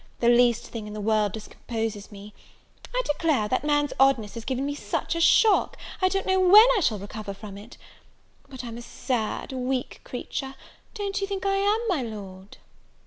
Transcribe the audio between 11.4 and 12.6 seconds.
I am, my Lord?"